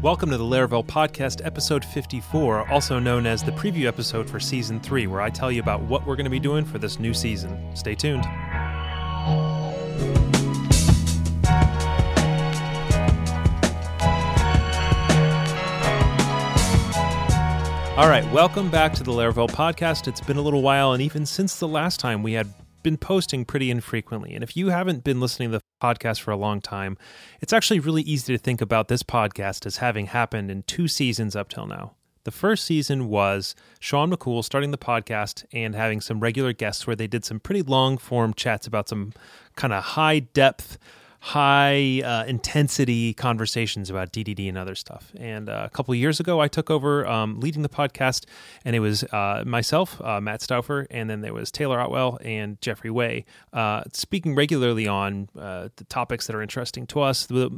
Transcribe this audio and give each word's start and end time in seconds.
Welcome 0.00 0.30
to 0.30 0.36
the 0.36 0.44
Laravel 0.44 0.86
Podcast, 0.86 1.44
episode 1.44 1.84
54, 1.84 2.70
also 2.70 3.00
known 3.00 3.26
as 3.26 3.42
the 3.42 3.50
preview 3.50 3.86
episode 3.86 4.30
for 4.30 4.38
season 4.38 4.78
3, 4.78 5.08
where 5.08 5.20
I 5.20 5.28
tell 5.28 5.50
you 5.50 5.60
about 5.60 5.82
what 5.82 6.06
we're 6.06 6.14
going 6.14 6.22
to 6.22 6.30
be 6.30 6.38
doing 6.38 6.64
for 6.64 6.78
this 6.78 7.00
new 7.00 7.12
season. 7.12 7.74
Stay 7.74 7.96
tuned. 7.96 8.24
All 17.96 18.08
right, 18.08 18.24
welcome 18.32 18.70
back 18.70 18.94
to 18.94 19.02
the 19.02 19.10
Laravel 19.10 19.50
Podcast. 19.50 20.06
It's 20.06 20.20
been 20.20 20.36
a 20.36 20.42
little 20.42 20.62
while, 20.62 20.92
and 20.92 21.02
even 21.02 21.26
since 21.26 21.58
the 21.58 21.66
last 21.66 21.98
time 21.98 22.22
we 22.22 22.34
had 22.34 22.46
been 22.88 22.96
posting 22.96 23.44
pretty 23.44 23.70
infrequently. 23.70 24.32
And 24.32 24.42
if 24.42 24.56
you 24.56 24.70
haven't 24.70 25.04
been 25.04 25.20
listening 25.20 25.50
to 25.50 25.58
the 25.58 25.64
podcast 25.82 26.20
for 26.20 26.30
a 26.30 26.38
long 26.38 26.62
time, 26.62 26.96
it's 27.42 27.52
actually 27.52 27.80
really 27.80 28.00
easy 28.00 28.34
to 28.34 28.42
think 28.42 28.62
about 28.62 28.88
this 28.88 29.02
podcast 29.02 29.66
as 29.66 29.76
having 29.76 30.06
happened 30.06 30.50
in 30.50 30.62
two 30.62 30.88
seasons 30.88 31.36
up 31.36 31.50
till 31.50 31.66
now. 31.66 31.96
The 32.24 32.30
first 32.30 32.64
season 32.64 33.08
was 33.08 33.54
Shawn 33.78 34.10
McCool 34.10 34.42
starting 34.42 34.70
the 34.70 34.78
podcast 34.78 35.44
and 35.52 35.74
having 35.74 36.00
some 36.00 36.20
regular 36.20 36.54
guests 36.54 36.86
where 36.86 36.96
they 36.96 37.06
did 37.06 37.26
some 37.26 37.40
pretty 37.40 37.60
long 37.60 37.98
form 37.98 38.32
chats 38.32 38.66
about 38.66 38.88
some 38.88 39.12
kind 39.54 39.74
of 39.74 39.84
high 39.84 40.20
depth 40.20 40.78
high 41.20 42.00
uh, 42.04 42.24
intensity 42.26 43.12
conversations 43.12 43.90
about 43.90 44.12
DDD 44.12 44.48
and 44.48 44.56
other 44.56 44.74
stuff. 44.74 45.12
And 45.18 45.48
uh, 45.48 45.62
a 45.66 45.70
couple 45.70 45.94
years 45.94 46.20
ago, 46.20 46.40
I 46.40 46.48
took 46.48 46.70
over 46.70 47.06
um, 47.06 47.40
leading 47.40 47.62
the 47.62 47.68
podcast, 47.68 48.24
and 48.64 48.76
it 48.76 48.80
was 48.80 49.04
uh, 49.04 49.42
myself, 49.44 50.00
uh, 50.00 50.20
Matt 50.20 50.42
Stauffer, 50.42 50.86
and 50.90 51.10
then 51.10 51.20
there 51.20 51.34
was 51.34 51.50
Taylor 51.50 51.80
Otwell 51.80 52.18
and 52.22 52.60
Jeffrey 52.60 52.90
Way 52.90 53.24
uh, 53.52 53.82
speaking 53.92 54.34
regularly 54.34 54.86
on 54.86 55.28
uh, 55.36 55.68
the 55.76 55.84
topics 55.84 56.26
that 56.26 56.36
are 56.36 56.42
interesting 56.42 56.86
to 56.88 57.00
us. 57.00 57.26
The, 57.26 57.50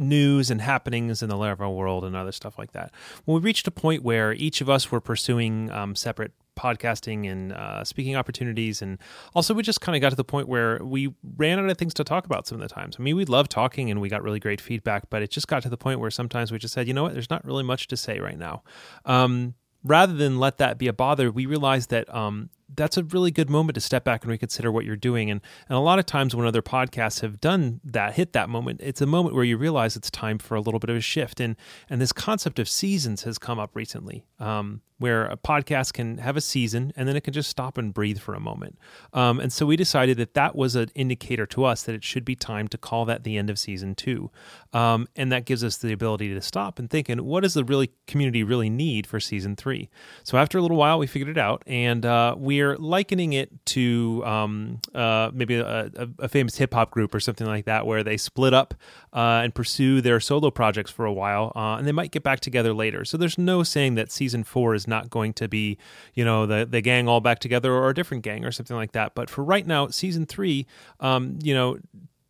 news 0.00 0.50
and 0.50 0.60
happenings 0.60 1.22
in 1.22 1.30
the 1.30 1.34
Laravel 1.34 1.74
world 1.74 2.04
and 2.04 2.14
other 2.14 2.32
stuff 2.32 2.58
like 2.58 2.72
that. 2.72 2.92
When 3.24 3.36
we 3.36 3.40
reached 3.40 3.66
a 3.66 3.70
point 3.70 4.02
where 4.02 4.34
each 4.34 4.60
of 4.60 4.68
us 4.68 4.92
were 4.92 5.00
pursuing 5.00 5.70
um, 5.70 5.94
separate 5.94 6.32
podcasting 6.58 7.30
and 7.30 7.52
uh, 7.52 7.84
speaking 7.84 8.16
opportunities. 8.16 8.82
And 8.82 8.98
also, 9.34 9.54
we 9.54 9.62
just 9.62 9.80
kind 9.80 9.96
of 9.96 10.02
got 10.02 10.10
to 10.10 10.16
the 10.16 10.24
point 10.24 10.48
where 10.48 10.82
we 10.82 11.14
ran 11.36 11.58
out 11.58 11.70
of 11.70 11.78
things 11.78 11.94
to 11.94 12.04
talk 12.04 12.26
about 12.26 12.46
some 12.46 12.60
of 12.60 12.68
the 12.68 12.74
times. 12.74 12.96
I 12.98 13.02
mean, 13.02 13.16
we 13.16 13.24
love 13.24 13.48
talking 13.48 13.90
and 13.90 14.00
we 14.00 14.08
got 14.08 14.22
really 14.22 14.40
great 14.40 14.60
feedback, 14.60 15.08
but 15.10 15.22
it 15.22 15.30
just 15.30 15.48
got 15.48 15.62
to 15.62 15.68
the 15.68 15.76
point 15.76 16.00
where 16.00 16.10
sometimes 16.10 16.52
we 16.52 16.58
just 16.58 16.74
said, 16.74 16.88
you 16.88 16.94
know 16.94 17.04
what, 17.04 17.14
there's 17.14 17.30
not 17.30 17.44
really 17.44 17.64
much 17.64 17.86
to 17.88 17.96
say 17.96 18.18
right 18.18 18.38
now. 18.38 18.62
Um, 19.04 19.54
rather 19.84 20.12
than 20.12 20.38
let 20.38 20.58
that 20.58 20.78
be 20.78 20.88
a 20.88 20.92
bother, 20.92 21.30
we 21.30 21.46
realized 21.46 21.90
that 21.90 22.12
um, 22.14 22.50
that's 22.78 22.96
a 22.96 23.04
really 23.04 23.30
good 23.30 23.50
moment 23.50 23.74
to 23.74 23.80
step 23.80 24.04
back 24.04 24.22
and 24.22 24.30
reconsider 24.30 24.72
what 24.72 24.84
you're 24.84 24.96
doing. 24.96 25.30
And, 25.30 25.40
and 25.68 25.76
a 25.76 25.80
lot 25.80 25.98
of 25.98 26.06
times 26.06 26.34
when 26.34 26.46
other 26.46 26.62
podcasts 26.62 27.20
have 27.20 27.40
done 27.40 27.80
that, 27.84 28.14
hit 28.14 28.32
that 28.32 28.48
moment, 28.48 28.80
it's 28.82 29.00
a 29.00 29.06
moment 29.06 29.34
where 29.34 29.44
you 29.44 29.58
realize 29.58 29.96
it's 29.96 30.10
time 30.10 30.38
for 30.38 30.54
a 30.54 30.60
little 30.60 30.80
bit 30.80 30.88
of 30.88 30.96
a 30.96 31.00
shift. 31.00 31.40
And, 31.40 31.56
and 31.90 32.00
this 32.00 32.12
concept 32.12 32.58
of 32.58 32.68
seasons 32.68 33.24
has 33.24 33.38
come 33.38 33.58
up 33.58 33.76
recently. 33.76 34.24
Um, 34.38 34.80
where 34.98 35.26
a 35.26 35.36
podcast 35.36 35.92
can 35.92 36.18
have 36.18 36.36
a 36.36 36.40
season 36.40 36.92
and 36.96 37.08
then 37.08 37.16
it 37.16 37.22
can 37.22 37.32
just 37.32 37.48
stop 37.48 37.78
and 37.78 37.94
breathe 37.94 38.18
for 38.18 38.34
a 38.34 38.40
moment. 38.40 38.78
Um, 39.12 39.40
and 39.40 39.52
so 39.52 39.64
we 39.64 39.76
decided 39.76 40.16
that 40.18 40.34
that 40.34 40.56
was 40.56 40.74
an 40.74 40.90
indicator 40.94 41.46
to 41.46 41.64
us 41.64 41.84
that 41.84 41.94
it 41.94 42.04
should 42.04 42.24
be 42.24 42.34
time 42.34 42.68
to 42.68 42.78
call 42.78 43.04
that 43.04 43.22
the 43.24 43.36
end 43.36 43.48
of 43.48 43.58
season 43.58 43.94
two. 43.94 44.30
Um, 44.72 45.08
and 45.16 45.30
that 45.32 45.44
gives 45.44 45.62
us 45.62 45.76
the 45.76 45.92
ability 45.92 46.34
to 46.34 46.42
stop 46.42 46.78
and 46.78 46.90
think, 46.90 47.08
and 47.08 47.22
what 47.22 47.42
does 47.42 47.54
the 47.54 47.64
really 47.64 47.92
community 48.06 48.42
really 48.42 48.68
need 48.68 49.06
for 49.06 49.20
season 49.20 49.56
three? 49.56 49.88
So 50.24 50.36
after 50.36 50.58
a 50.58 50.62
little 50.62 50.76
while, 50.76 50.98
we 50.98 51.06
figured 51.06 51.30
it 51.30 51.38
out, 51.38 51.62
and 51.66 52.04
uh, 52.04 52.34
we're 52.36 52.67
likening 52.76 53.32
it 53.32 53.64
to 53.66 54.22
um, 54.24 54.80
uh, 54.94 55.30
maybe 55.32 55.56
a, 55.56 55.90
a, 56.18 56.28
famous 56.28 56.56
hip 56.56 56.74
hop 56.74 56.90
group 56.90 57.14
or 57.14 57.20
something 57.20 57.46
like 57.46 57.64
that, 57.64 57.86
where 57.86 58.02
they 58.02 58.16
split 58.16 58.52
up 58.52 58.74
uh, 59.12 59.40
and 59.42 59.54
pursue 59.54 60.00
their 60.00 60.20
solo 60.20 60.50
projects 60.50 60.90
for 60.90 61.04
a 61.04 61.12
while, 61.12 61.52
uh, 61.56 61.76
and 61.76 61.86
they 61.86 61.92
might 61.92 62.10
get 62.10 62.22
back 62.22 62.40
together 62.40 62.72
later. 62.72 63.04
So 63.04 63.16
there's 63.16 63.38
no 63.38 63.62
saying 63.62 63.94
that 63.94 64.12
season 64.12 64.44
four 64.44 64.74
is 64.74 64.86
not 64.86 65.10
going 65.10 65.32
to 65.34 65.48
be, 65.48 65.78
you 66.14 66.24
know, 66.24 66.46
the 66.46 66.66
the 66.66 66.80
gang 66.80 67.08
all 67.08 67.20
back 67.20 67.38
together 67.38 67.72
or 67.72 67.90
a 67.90 67.94
different 67.94 68.22
gang 68.22 68.44
or 68.44 68.52
something 68.52 68.76
like 68.76 68.92
that. 68.92 69.14
But 69.14 69.30
for 69.30 69.42
right 69.42 69.66
now, 69.66 69.88
season 69.88 70.26
three, 70.26 70.66
um, 71.00 71.38
you 71.42 71.54
know, 71.54 71.78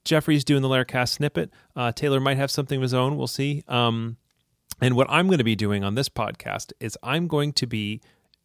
Jeffrey's 0.05 0.45
doing 0.45 0.63
the 0.63 0.69
Laracast 0.69 1.11
snippet. 1.11 1.51
Uh, 1.77 1.93
Taylor 1.93 2.21
might 2.21 2.37
have 2.37 2.51
something 2.51 2.77
of 2.77 2.83
his 2.83 2.95
own. 2.95 3.17
We'll 3.17 3.27
see. 3.27 3.63
Um, 3.69 4.17
and 4.81 4.95
what 4.95 5.07
I'm 5.11 5.27
going 5.27 5.39
to 5.39 5.45
be 5.45 5.57
doing 5.57 5.85
on 5.85 5.95
this 5.95 6.09
podcast 6.09 6.73
is 6.81 6.97
I'm 7.03 7.27
going 7.27 7.53
to 7.55 7.67
be 7.67 8.01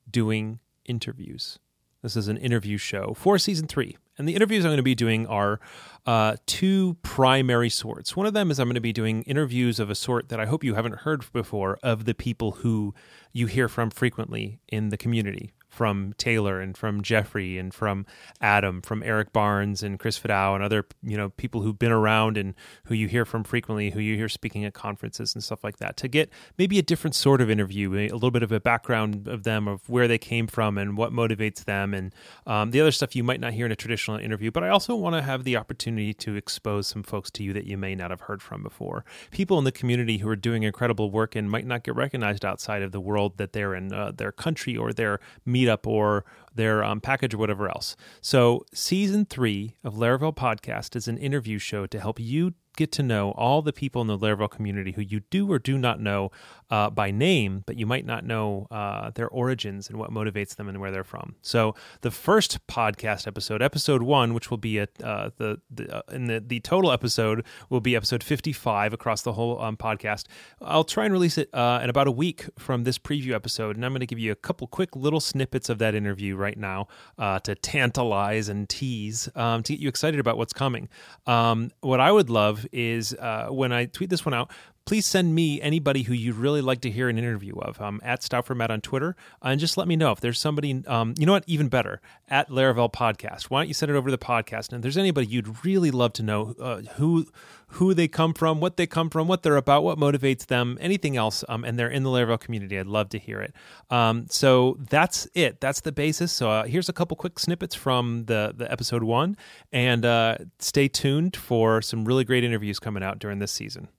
doing 0.10 0.60
interviews. 0.86 1.60
This 2.04 2.18
is 2.18 2.28
an 2.28 2.36
interview 2.36 2.78
show 2.78 3.16
for 3.18 3.40
season 3.40 3.66
three. 3.66 3.98
And 4.18 4.28
the 4.28 4.36
interviews 4.36 4.66
I'm 4.66 4.70
going 4.70 4.78
to 4.78 4.84
be 4.84 4.94
doing 4.94 5.26
are 5.26 5.62
uh, 6.06 6.36
two 6.46 6.98
primary 7.02 7.70
sorts. 7.70 8.16
One 8.16 8.28
of 8.28 8.34
them 8.34 8.52
is 8.52 8.60
I'm 8.60 8.68
going 8.68 8.76
to 8.76 8.82
be 8.82 8.94
doing 8.94 9.24
interviews 9.24 9.80
of 9.80 9.90
a 9.90 9.96
sort 9.96 10.28
that 10.28 10.40
I 10.40 10.46
hope 10.46 10.66
you 10.66 10.76
haven't 10.76 10.98
heard 10.98 11.24
before 11.32 11.80
of 11.82 12.04
the 12.04 12.14
people 12.14 12.52
who 12.52 12.94
you 13.32 13.48
hear 13.48 13.70
from 13.70 13.90
frequently 13.90 14.60
in 14.68 14.90
the 14.90 14.98
community 14.98 15.54
from 15.74 16.14
Taylor 16.20 16.62
and 16.62 16.78
from 16.78 17.02
Jeffrey 17.02 17.58
and 17.58 17.74
from 17.74 18.06
Adam, 18.40 18.82
from 18.82 19.02
Eric 19.02 19.34
Barnes 19.34 19.82
and 19.82 19.98
Chris 19.98 20.20
Fidao 20.20 20.54
and 20.54 20.64
other 20.64 20.86
you 21.02 21.18
know 21.18 21.30
people 21.30 21.64
who've 21.64 21.80
been 21.80 21.92
around 21.92 22.38
and 22.38 22.54
who 22.86 22.94
you 22.94 23.08
hear 23.08 23.26
from 23.26 23.44
frequently, 23.44 23.90
who 23.90 24.00
you 24.00 24.16
hear 24.16 24.30
speaking 24.30 24.64
at 24.66 24.76
conferences 24.76 25.34
and 25.34 25.44
stuff 25.44 25.64
like 25.64 25.78
that, 25.78 25.98
to 25.98 26.08
get 26.08 26.30
maybe 26.60 26.78
a 26.78 26.84
different 26.84 27.16
sort 27.16 27.42
of 27.42 27.50
interview, 27.50 27.92
a 27.96 28.14
little 28.14 28.30
bit 28.30 28.44
of 28.44 28.52
a 28.52 28.60
background 28.60 29.28
of 29.28 29.44
them, 29.44 29.68
of 29.68 29.90
where 29.90 30.08
they 30.08 30.20
came 30.20 30.46
from 30.46 30.78
and 30.78 30.96
what 30.96 31.12
motivates 31.12 31.66
them, 31.66 31.94
and 31.96 32.14
um, 32.46 32.70
the 32.70 32.80
other 32.80 32.92
stuff 32.92 33.16
you 33.16 33.24
might 33.24 33.40
not 33.40 33.54
hear 33.54 33.66
in 33.66 33.72
a 33.72 33.76
traditional 33.76 34.18
interview. 34.18 34.52
But 34.52 34.64
I 34.64 34.70
also 34.70 34.96
want 34.96 35.16
to 35.16 35.24
have 35.24 35.44
the 35.44 35.58
opportunity 35.58 36.14
to 36.14 36.36
expose 36.36 36.86
some 36.86 37.02
folks 37.02 37.32
to 37.32 37.44
you 37.44 37.52
that 37.54 37.66
you 37.66 37.80
may 37.80 37.96
not 37.96 38.12
have 38.12 38.22
heard 38.22 38.44
from 38.44 38.62
before, 38.62 39.06
people 39.32 39.58
in 39.58 39.64
the 39.64 39.72
community 39.72 40.20
who 40.20 40.30
are 40.30 40.36
doing 40.36 40.62
incredible 40.62 41.10
work 41.10 41.36
and 41.36 41.50
might 41.50 41.66
not 41.66 41.84
get 41.84 41.96
recognized 41.96 42.46
outside 42.46 42.84
of 42.84 42.92
the 42.92 43.02
world 43.02 43.38
that 43.38 43.54
they're 43.54 43.74
in, 43.74 43.92
uh, 43.92 44.12
their 44.16 44.32
country 44.32 44.78
or 44.78 44.94
their 44.94 45.20
media 45.46 45.63
meetup 45.64 45.88
or 45.88 46.26
their 46.56 46.84
um, 46.84 47.02
package 47.02 47.34
or 47.34 47.38
whatever 47.38 47.68
else. 47.68 47.96
So, 48.22 48.66
season 48.74 49.26
three 49.26 49.76
of 49.84 49.96
Laravel 49.96 50.36
Podcast 50.36 50.96
is 50.96 51.08
an 51.08 51.18
interview 51.18 51.58
show 51.58 51.86
to 51.88 52.00
help 52.00 52.20
you 52.20 52.54
get 52.76 52.92
to 52.94 53.04
know 53.04 53.32
all 53.32 53.62
the 53.62 53.74
people 53.74 54.02
in 54.02 54.08
the 54.08 54.18
Laravel 54.18 54.50
community 54.50 54.92
who 54.94 55.02
you 55.02 55.22
do 55.30 55.52
or 55.52 55.60
do 55.60 55.78
not 55.78 56.00
know 56.00 56.32
uh, 56.70 56.90
by 56.90 57.12
name, 57.12 57.64
but 57.66 57.78
you 57.78 57.86
might 57.86 58.06
not 58.06 58.26
know 58.26 58.68
uh, 58.72 59.12
their 59.12 59.28
origins 59.30 59.90
and 59.90 59.98
what 59.98 60.12
motivates 60.12 60.56
them 60.56 60.68
and 60.68 60.80
where 60.80 60.92
they're 60.92 61.04
from. 61.04 61.36
So 61.42 61.76
the 62.02 62.12
first 62.12 62.66
podcast 62.68 63.28
episode, 63.28 63.62
episode 63.62 64.04
one, 64.04 64.34
which 64.34 64.50
will 64.50 64.58
be 64.58 64.80
at 64.80 64.90
uh, 65.04 65.30
the, 65.38 65.62
the 65.70 65.98
uh, 65.98 66.02
in 66.12 66.26
the 66.26 66.40
the 66.40 66.60
total 66.60 66.92
episode 66.92 67.46
will 67.70 67.82
be 67.82 67.96
episode 67.96 68.24
fifty 68.24 68.54
five 68.54 68.94
across 68.94 69.22
the 69.22 69.34
whole 69.34 69.62
um, 69.62 69.78
podcast. 69.78 70.26
I'll 70.62 70.84
try 70.84 71.06
and 71.06 71.14
release 71.14 71.38
it 71.38 71.50
uh, 71.54 71.80
in 71.84 71.90
about 71.90 72.08
a 72.08 72.12
week 72.12 72.50
from 72.58 72.84
this 72.84 72.98
preview 72.98 73.34
episode, 73.34 73.76
and 73.76 73.86
I'm 73.86 73.92
going 73.92 74.00
to 74.00 74.06
give 74.08 74.20
you 74.20 74.32
a 74.32 74.36
couple 74.36 74.68
quick 74.68 74.96
little 74.96 75.20
snippets 75.20 75.70
of 75.70 75.78
that 75.80 75.96
interview 75.96 76.36
right 76.36 76.58
now 76.58 76.88
uh, 77.18 77.40
to 77.40 77.56
tantalize 77.56 78.50
and 78.50 78.68
tease 78.68 79.30
um, 79.36 79.64
to 79.64 79.74
get 79.74 79.80
you 79.80 79.90
excited 79.90 80.20
about 80.20 80.38
what's 80.38 80.54
coming. 80.54 80.90
Um, 81.28 81.72
what 81.82 82.00
I 82.00 82.12
would 82.12 82.30
love 82.30 82.63
is 82.72 83.16
when 83.50 83.72
I 83.72 83.86
tweet 83.86 84.10
this 84.10 84.26
one 84.26 84.34
out, 84.34 84.52
please 84.86 85.06
send 85.06 85.34
me 85.34 85.62
anybody 85.62 86.04
who 86.04 86.14
you'd 86.14 86.36
really 86.36 86.62
like 86.62 86.82
to 86.82 86.92
hear 86.92 87.10
an 87.10 87.18
interview 87.18 87.56
of. 87.60 87.80
Um, 87.82 88.02
at 88.04 88.24
Stauffer 88.24 88.62
on 88.62 88.82
Twitter, 88.82 89.16
uh, 89.44 89.48
and 89.48 89.60
just 89.60 89.78
let 89.78 89.88
me 89.88 89.96
know 89.96 90.12
if 90.12 90.20
there's 90.20 90.40
somebody. 90.40 90.84
Um, 90.88 91.14
you 91.18 91.26
know 91.26 91.34
what? 91.34 91.44
Even 91.48 91.68
better, 91.70 92.02
at 92.28 92.50
Laravel 92.50 92.92
Podcast. 92.92 93.44
Why 93.44 93.62
don't 93.62 93.68
you 93.68 93.74
send 93.74 93.92
it 93.92 93.96
over 93.96 94.10
to 94.10 94.12
the 94.12 94.18
podcast? 94.18 94.70
And 94.70 94.78
if 94.78 94.82
there's 94.82 94.98
anybody 94.98 95.28
you'd 95.28 95.64
really 95.66 95.92
love 95.92 96.14
to 96.14 96.24
know 96.24 96.56
uh, 96.60 96.82
who 96.96 97.28
who 97.74 97.94
they 97.94 98.08
come 98.08 98.34
from, 98.36 98.60
what 98.60 98.78
they 98.78 98.86
come 98.86 99.10
from, 99.10 99.28
what 99.28 99.42
they're 99.42 99.58
about, 99.58 99.84
what 99.84 99.98
motivates 99.98 100.46
them, 100.46 100.78
anything 100.80 101.18
else, 101.18 101.44
um, 101.50 101.64
and 101.64 101.80
they're 101.80 101.90
in 101.90 102.04
the 102.04 102.10
Laravel 102.10 102.40
community, 102.40 102.78
I'd 102.78 102.86
love 102.86 103.10
to 103.10 103.18
hear 103.18 103.42
it. 103.42 103.52
Um, 103.90 104.28
so 104.30 104.78
that's 104.80 105.28
it. 105.34 105.60
That's 105.60 105.82
the 105.82 105.92
basis. 105.92 106.32
So 106.32 106.52
uh, 106.52 106.66
here's 106.66 106.88
a 106.88 106.94
couple 106.94 107.18
quick 107.18 107.40
snippets 107.40 107.74
from 107.74 108.26
the 108.26 108.54
the 108.56 108.72
episode 108.72 109.04
one, 109.04 109.38
and 109.72 110.06
uh, 110.06 110.38
stay 110.60 110.88
tuned 110.88 111.36
for 111.36 111.82
some 111.82 112.06
really 112.06 112.24
great 112.24 112.44
interviews 112.44 112.53
coming 112.80 113.04
out 113.04 113.20
during 113.20 113.40
this 113.40 113.52
season. 113.52 113.90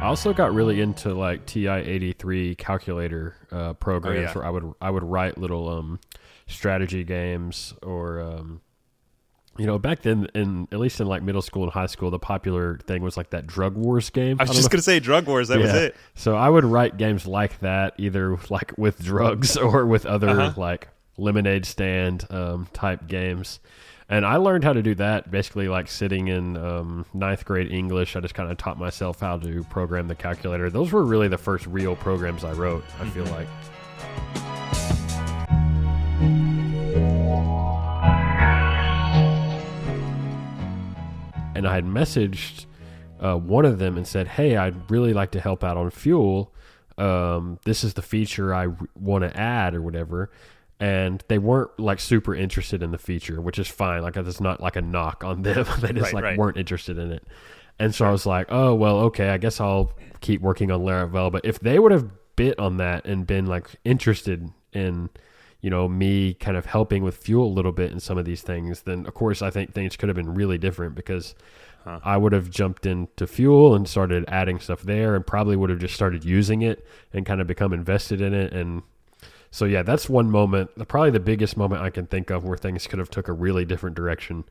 I 0.00 0.10
also 0.10 0.32
got 0.32 0.54
really 0.54 0.80
into 0.80 1.12
like 1.12 1.44
TI 1.44 1.68
eighty 1.68 2.12
three 2.12 2.54
calculator 2.54 3.36
uh, 3.52 3.74
programs 3.74 4.18
oh, 4.18 4.22
yeah. 4.22 4.34
where 4.34 4.44
I 4.44 4.50
would 4.50 4.72
I 4.80 4.90
would 4.90 5.04
write 5.04 5.36
little 5.36 5.68
um, 5.68 6.00
strategy 6.46 7.04
games 7.04 7.74
or 7.82 8.20
um, 8.20 8.62
you 9.58 9.66
know 9.66 9.78
back 9.78 10.02
then 10.02 10.28
in 10.34 10.68
at 10.72 10.78
least 10.78 11.00
in 11.00 11.06
like 11.06 11.22
middle 11.22 11.42
school 11.42 11.64
and 11.64 11.72
high 11.72 11.86
school 11.86 12.10
the 12.10 12.18
popular 12.18 12.78
thing 12.86 13.02
was 13.02 13.16
like 13.16 13.30
that 13.30 13.46
drug 13.46 13.76
wars 13.76 14.10
game. 14.10 14.36
I 14.38 14.44
was 14.44 14.50
I 14.50 14.54
just 14.54 14.70
gonna 14.70 14.82
say 14.82 15.00
drug 15.00 15.26
wars. 15.26 15.48
That 15.48 15.58
yeah. 15.58 15.66
was 15.66 15.74
it. 15.74 15.96
So 16.14 16.36
I 16.36 16.48
would 16.48 16.64
write 16.64 16.96
games 16.96 17.26
like 17.26 17.58
that 17.60 17.94
either 17.98 18.38
like 18.48 18.72
with 18.78 19.02
drugs 19.02 19.56
or 19.58 19.84
with 19.84 20.06
other 20.06 20.30
uh-huh. 20.30 20.54
like 20.56 20.88
lemonade 21.16 21.66
stand 21.66 22.24
um, 22.30 22.68
type 22.72 23.06
games. 23.08 23.60
And 24.10 24.24
I 24.24 24.36
learned 24.36 24.64
how 24.64 24.72
to 24.72 24.82
do 24.82 24.94
that 24.94 25.30
basically 25.30 25.68
like 25.68 25.88
sitting 25.88 26.28
in 26.28 26.56
um, 26.56 27.04
ninth 27.12 27.44
grade 27.44 27.70
English. 27.70 28.16
I 28.16 28.20
just 28.20 28.34
kind 28.34 28.50
of 28.50 28.56
taught 28.56 28.78
myself 28.78 29.20
how 29.20 29.36
to 29.38 29.64
program 29.64 30.08
the 30.08 30.14
calculator. 30.14 30.70
Those 30.70 30.92
were 30.92 31.04
really 31.04 31.28
the 31.28 31.36
first 31.36 31.66
real 31.66 31.94
programs 31.94 32.42
I 32.42 32.52
wrote, 32.52 32.84
I 33.00 33.08
feel 33.10 33.24
mm-hmm. 33.24 33.34
like. 33.34 33.48
I 41.66 41.74
had 41.74 41.84
messaged 41.84 42.66
uh, 43.20 43.36
one 43.36 43.64
of 43.64 43.78
them 43.78 43.96
and 43.96 44.06
said, 44.06 44.28
"Hey, 44.28 44.56
I'd 44.56 44.90
really 44.90 45.12
like 45.12 45.30
to 45.32 45.40
help 45.40 45.64
out 45.64 45.76
on 45.76 45.90
fuel. 45.90 46.52
Um, 46.96 47.58
this 47.64 47.84
is 47.84 47.94
the 47.94 48.02
feature 48.02 48.54
I 48.54 48.68
want 48.94 49.24
to 49.24 49.36
add 49.36 49.74
or 49.74 49.82
whatever." 49.82 50.30
And 50.80 51.24
they 51.26 51.38
weren't 51.38 51.78
like 51.80 51.98
super 51.98 52.34
interested 52.36 52.82
in 52.84 52.92
the 52.92 52.98
feature, 52.98 53.40
which 53.40 53.58
is 53.58 53.66
fine. 53.66 54.02
Like 54.02 54.16
it's 54.16 54.40
not 54.40 54.60
like 54.60 54.76
a 54.76 54.80
knock 54.82 55.24
on 55.24 55.42
them. 55.42 55.66
they 55.80 55.92
just 55.92 56.02
Right, 56.04 56.14
like 56.14 56.24
right. 56.24 56.38
weren't 56.38 56.56
interested 56.56 56.98
in 56.98 57.10
it. 57.10 57.24
And 57.80 57.94
so 57.94 58.04
I 58.06 58.10
was 58.10 58.26
like, 58.26 58.46
"Oh 58.50 58.74
well, 58.74 58.98
okay. 59.06 59.30
I 59.30 59.38
guess 59.38 59.60
I'll 59.60 59.92
keep 60.20 60.40
working 60.40 60.70
on 60.70 60.80
Laravel." 60.82 61.32
But 61.32 61.44
if 61.44 61.58
they 61.60 61.78
would 61.78 61.90
have 61.92 62.08
bit 62.36 62.56
on 62.60 62.76
that 62.76 63.04
and 63.06 63.26
been 63.26 63.46
like 63.46 63.68
interested 63.84 64.48
in 64.72 65.10
you 65.60 65.70
know 65.70 65.88
me 65.88 66.34
kind 66.34 66.56
of 66.56 66.66
helping 66.66 67.02
with 67.02 67.16
fuel 67.16 67.46
a 67.46 67.54
little 67.54 67.72
bit 67.72 67.90
in 67.92 67.98
some 68.00 68.16
of 68.18 68.24
these 68.24 68.42
things 68.42 68.82
then 68.82 69.06
of 69.06 69.14
course 69.14 69.42
i 69.42 69.50
think 69.50 69.72
things 69.74 69.96
could 69.96 70.08
have 70.08 70.16
been 70.16 70.34
really 70.34 70.58
different 70.58 70.94
because 70.94 71.34
Huh. 71.84 72.00
i 72.04 72.16
would 72.16 72.32
have 72.32 72.50
jumped 72.50 72.86
into 72.86 73.26
fuel 73.26 73.74
and 73.74 73.86
started 73.88 74.24
adding 74.26 74.58
stuff 74.58 74.82
there 74.82 75.14
and 75.14 75.24
probably 75.24 75.54
would 75.54 75.70
have 75.70 75.78
just 75.78 75.94
started 75.94 76.24
using 76.24 76.62
it 76.62 76.84
and 77.12 77.24
kind 77.24 77.40
of 77.40 77.46
become 77.46 77.72
invested 77.72 78.20
in 78.20 78.34
it 78.34 78.52
and 78.52 78.82
so 79.52 79.64
yeah 79.64 79.82
that's 79.84 80.08
one 80.08 80.28
moment 80.28 80.70
probably 80.88 81.12
the 81.12 81.20
biggest 81.20 81.56
moment 81.56 81.80
i 81.80 81.88
can 81.88 82.04
think 82.06 82.30
of 82.30 82.44
where 82.44 82.58
things 82.58 82.86
could 82.88 82.98
have 82.98 83.08
took 83.10 83.28
a 83.28 83.32
really 83.32 83.64
different 83.64 83.94
direction 83.94 84.42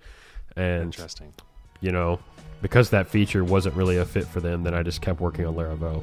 and 0.55 0.83
Interesting. 0.85 1.33
you 1.81 1.91
know 1.91 2.17
because 2.61 2.89
that 2.91 3.07
feature 3.09 3.43
wasn't 3.43 3.75
really 3.75 3.97
a 3.97 4.05
fit 4.05 4.25
for 4.25 4.39
them 4.39 4.63
then 4.63 4.73
i 4.73 4.81
just 4.81 5.01
kept 5.01 5.19
working 5.19 5.45
on 5.45 5.53
laravel 5.53 6.01